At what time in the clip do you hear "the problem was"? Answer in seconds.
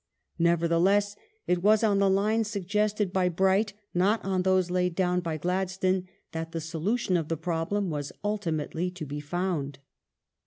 7.27-8.11